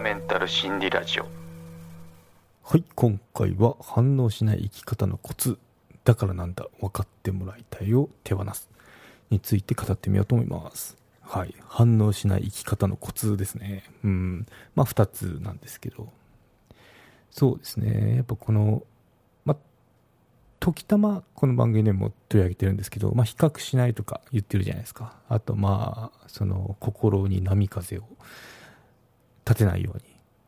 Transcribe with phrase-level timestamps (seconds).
[0.00, 1.26] メンタル心理ラジオ。
[2.62, 5.58] はい今回は反応しない生き方のコツ。
[6.04, 6.66] だからなんだ。
[6.80, 8.70] 分かってもらいたいを手放す。
[9.30, 10.96] について語ってみようと思います。
[11.20, 13.84] はい反応しない生き方のコツですね。
[14.04, 14.46] うん。
[14.74, 16.08] まあ2つなんですけど。
[17.30, 18.16] そうですね。
[18.16, 18.82] やっぱこの
[19.44, 19.56] まあ
[20.58, 25.16] 時たまこの番組でも取り上げてるんですけど、まあ、比較しないとか言ってるじゃないですか。
[25.28, 28.02] あとまあその心に波風を
[29.52, 30.02] 立てないように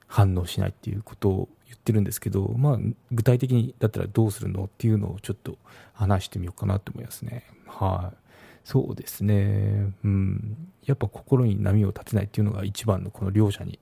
[0.07, 2.79] 反応しないっていうことを言ってるんですけど、まあ、
[3.13, 5.59] 具体的にだったらどうするのっていうのをちょっと
[5.93, 7.45] 話してみようかなと思いますね。
[7.67, 8.17] はい。
[8.65, 9.93] そうですね。
[10.05, 10.73] うん。
[10.85, 13.79] やっぱ心に波を立てないっていうのが一番のこの両者に、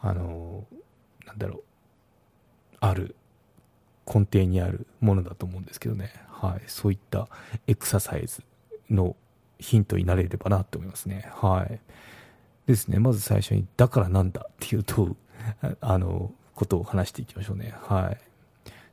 [0.00, 0.64] あの、
[1.26, 1.62] なんだろう、
[2.80, 3.14] ある、
[4.06, 6.12] 根底にあるものだと思うんですけどね。
[6.28, 6.62] はい。
[6.66, 7.28] そういった
[7.66, 8.42] エクササイズ
[8.90, 9.16] の
[9.58, 11.30] ヒントになれればなと思いますね。
[11.34, 11.80] はい。
[12.66, 12.98] ですね。
[12.98, 15.16] まず最初に、だからなんだっていうと、
[15.80, 17.74] あの、ことを話していきましょうね。
[17.82, 18.18] はい。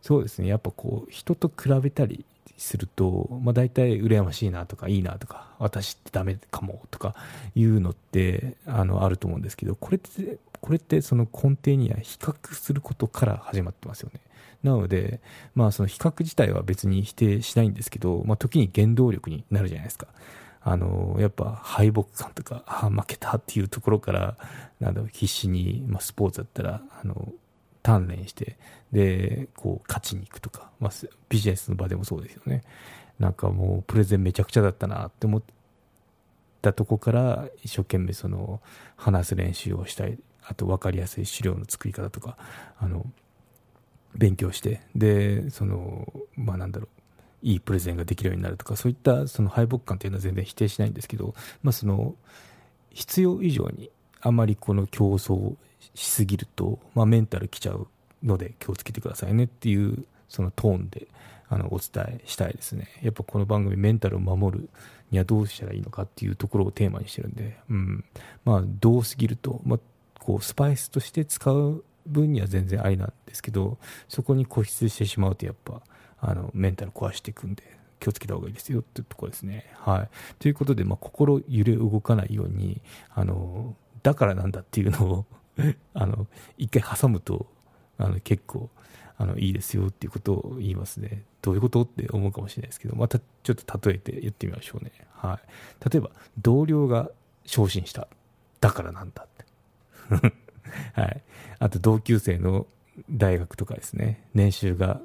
[0.02, 0.47] そうですね。
[0.47, 2.25] やっぱこう、人と比べたり
[2.58, 7.16] すると、まあ大体羨ましいなとか、いいなとか、私ってダメかもとか
[7.55, 14.19] いうのって、あの、あると思うんですけど、これって、これってその根底には比較することから始まってますよね。
[14.63, 15.19] なので、
[15.56, 20.08] まあその比較自体は別に否定しないんですけど、まあ時に原動力になるじゃないですか。
[20.64, 24.38] あの、やっぱ敗北感とか、ああ負けたっていうところから、
[24.80, 27.34] なんだろう、必死に、まあ、スポーツだったら、あの、
[27.84, 28.58] 鍛錬して、
[28.92, 30.92] で、こう、勝ちに行くとか、まあ、
[31.30, 32.62] ビジネスの場でもそうですよね。
[33.20, 35.44] なんかもう、プレゼンめちゃくちゃだったなって思っ
[36.62, 38.62] たとこから、一生懸命その、
[38.98, 42.38] 話す練習をしたい、あと分かりやすい資料の作り方とか、
[42.78, 43.06] あの、
[44.16, 47.00] 勉強して、で、その、まあなんだろう、
[47.42, 52.16] いいプレゼンができるようになるとかそういったその敗北感というのは全然否定しないんですけど、まあ、その
[52.92, 53.89] 必要以上に
[54.22, 55.56] あまりこの競争
[55.95, 57.88] しすぎると、まあ、メンタルきちゃう
[58.23, 61.07] ので気をつけてくださいねっていうそのトーンで
[61.50, 62.88] あのお伝えしたいですね。
[63.02, 64.69] やっぱこの番組メンタルを守る
[65.09, 68.06] にはどうしたらいいのかっていうところをテーマにしてるんで、うん。
[68.46, 69.79] まあ、どうすぎると、まあ、
[70.19, 73.78] こうスパイスとして使う分には全然ありなんですけど
[74.08, 75.81] そこに固執してしまうとやっぱ
[76.22, 77.64] あのメンタル壊していくんで
[78.00, 79.66] 気をつけた方がいいですよっていうところですね。
[79.76, 80.09] はい、
[80.40, 82.82] ということで、まあ、心揺れ動かないように
[83.14, 85.26] あのだからなんだっていうのを
[85.94, 86.28] あの
[86.58, 87.48] 一回挟むと
[87.98, 88.70] あの結構
[89.18, 91.24] あのいいですよっていうことを言いますね。
[91.42, 94.92] どういうことって思うかもしれないですけど、またちょっと例えて言ってみましょうね。
[95.12, 96.09] はい、例えば、
[96.40, 97.12] 同僚が
[97.46, 98.08] 昇進した。
[98.59, 100.34] だからなんだって。
[101.00, 101.24] はい。
[101.59, 102.66] あと、同級生の
[103.09, 105.02] 大学とかですね、年収が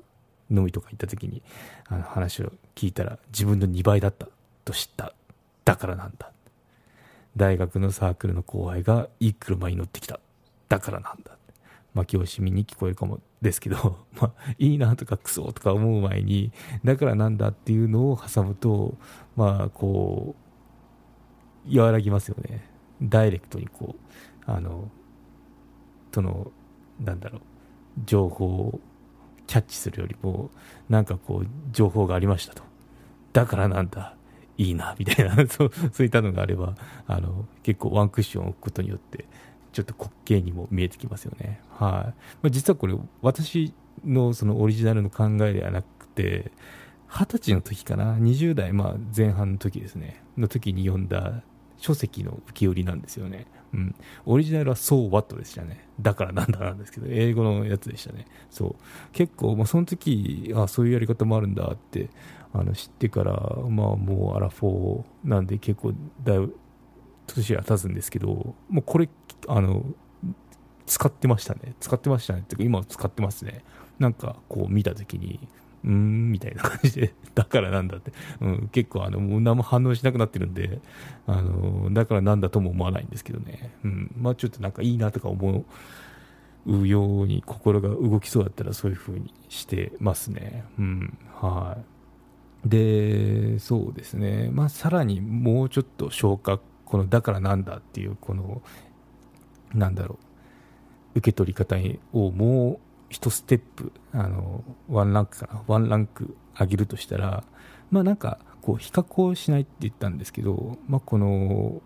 [0.50, 1.42] 飲みとか行った時に
[1.88, 4.28] あの話を聞いたら自分の2倍だった
[4.64, 5.12] と知った。
[5.64, 6.30] だからなんだ。
[7.36, 10.20] 大学のサークルの後輩がいい車に乗ってきた。
[10.68, 11.36] だからなんだ。
[11.94, 16.52] まあ教師見に聞こえるかもですけど、 まあ、いいなとかクソとか思う前に
[16.84, 18.96] だからなんだっていうのを挟むと
[19.34, 20.34] まあこ
[21.68, 22.68] う和らぎますよね。
[23.02, 24.90] ダイレクトにこうあの
[26.12, 26.50] その
[26.98, 27.40] なんだろう
[28.06, 28.80] 情報を
[29.46, 30.50] キャッチするよりも、
[30.88, 32.62] なんかこう、情報がありましたと。
[33.32, 34.14] だからなんだ、
[34.58, 36.74] いいな、みたいな、 そう、そういったのがあれば、
[37.06, 39.24] あの、結構ワンクッションを置くことによって、
[39.72, 41.60] ちょっと滑稽にも見えてきますよね。
[41.70, 41.90] はい。
[41.90, 42.14] ま
[42.44, 43.74] あ、実はこれ、私
[44.04, 46.50] のそのオリジナルの考えではなくて、
[47.08, 51.42] 二十歳の時かな、20代、まあ前半の時ですね、の時に読んだ
[51.78, 53.46] 書籍の受け売りなんですよね。
[53.74, 53.94] うん。
[54.24, 55.88] オリジナルは So What でしたね。
[56.00, 58.26] だからなんだなんですけど、英語のやつでしたね。
[58.50, 58.74] そう。
[59.12, 62.08] 結構、まあ、その時、あそういうやり方もあるんだって、
[62.52, 63.32] あの、知ってから、
[63.68, 65.92] まあ、もうアラフォーなんで結構、
[66.24, 66.56] だいぶ、
[67.26, 69.08] 年は経つんですけど、もうこれ、
[69.48, 69.84] あの、
[70.86, 71.74] 使ってましたね。
[71.80, 72.40] 使ってましたね。
[72.40, 73.64] っていうか、今使ってますね。
[73.98, 75.48] なんか、こう見た時に、
[75.86, 80.80] うーん、みたいな感じで、 だからなんだって、うん、結構あの、もう何も反応しなくなってるんで、
[81.26, 85.64] あの、だからなんだとも思わないんですけどね、うん、まあちょっとなんかいいなとか思
[86.66, 91.78] うように心が動きそうだったらそういう風にしてますね、うん、は
[92.64, 92.68] い。
[92.68, 98.60] で、そうですね、まあさらにもうちょっと消化、このだからなんだっていう、この、
[99.72, 100.18] なんだろ
[101.14, 101.76] う、受け取り方
[102.12, 107.44] をもう1ステップ、あの、ワンランクかな、ワンランク上げるとしたら、
[107.90, 111.80] まあなんか、こう、比較をしないって言ったんですけど、まあこの、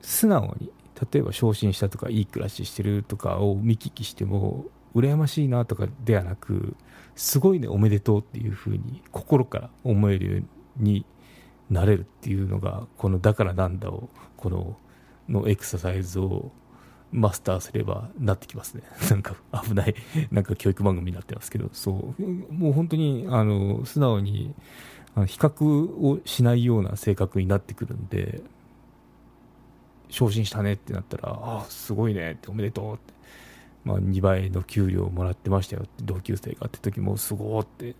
[0.00, 0.72] 素直に、
[1.12, 4.64] 例えば昇進したとか、いい暮らししてるとかを見聞きしても、
[4.94, 6.74] 羨ましいなとかではなく、
[7.14, 10.42] すごいね、おめでとうっていうふうに、心から思えるよ
[10.78, 11.04] うに
[11.68, 14.76] なれるっていうのが、この、だからなんだを、この、
[15.28, 16.50] のエクササイズを
[17.12, 18.82] マスターすればなってきますね。
[19.10, 19.34] なんか
[19.64, 19.94] 危ない、
[20.30, 22.22] なんか教育番組になってますけど、そう、
[22.52, 24.54] もう本当に、あの、素直に、
[25.14, 28.42] あの比較をしないような性格になってくるんで、
[30.08, 33.14] 昇進したねってなったら、ああ、すごいねって、おめでとうって、
[33.84, 37.94] まあ、2倍の給料もらってましたよって、同級生がって時も、すごーって、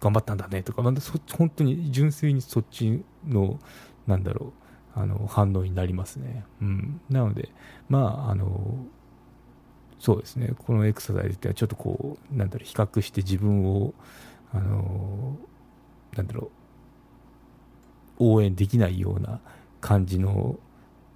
[0.00, 3.58] 頑張ったんだねとか、まあ、そ本当に純粋にそっちの、
[4.06, 4.63] なんだろう、
[4.94, 6.44] あの反応になりますね。
[6.62, 7.50] うん、なので、
[7.88, 8.76] まあ、あの、
[9.98, 13.94] そうですね、このエクササイズってちょっとこう、なんだろう、比較して自分を、
[14.52, 15.36] あの、
[16.16, 16.50] なんだろ
[18.18, 19.40] う、応援できないような
[19.80, 20.58] 感じの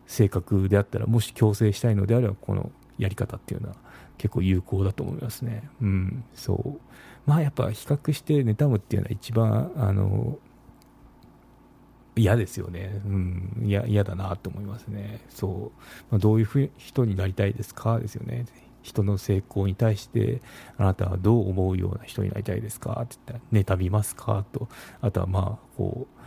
[0.06, 3.76] 性格であったら、もし強制したいのであれば、このやり方っていうのは
[4.16, 5.68] 結構有効だと思いますね。
[5.80, 6.80] うん、そう。
[7.26, 10.38] まあやっぱ比較して妬むっていうのは一番、あの、
[12.18, 13.00] 嫌ですよね。
[13.06, 15.20] うん、嫌だなと思いますね。
[15.28, 15.82] そう。
[16.10, 17.98] まあ、どういうふう人になりたいですか？
[17.98, 18.46] ですよね。
[18.82, 20.40] 人の成功に対して
[20.78, 23.00] あなたはどう思うような人になりたいですか？
[23.02, 24.44] って言ったら妬みますか？
[24.52, 24.68] と
[25.00, 26.18] あとはまあこう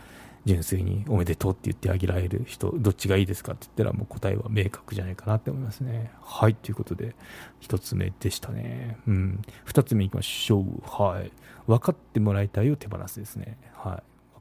[0.44, 3.52] 純粋におめでとうって言ってあげられる人、どっちがいいですか？
[3.52, 6.10] って言ったらもう答えは明確じゃないかなって思いますね。
[6.20, 7.14] はい、ということで、
[7.60, 8.98] 一つ目でしたね。
[9.06, 9.42] うん。
[9.64, 10.64] 二つ目いきましょう。
[10.84, 11.30] はい。
[11.68, 13.56] 分かってもらいたいを手放すですね。
[13.74, 14.11] はい。